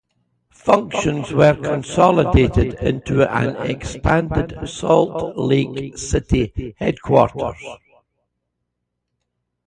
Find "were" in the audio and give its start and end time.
1.31-1.53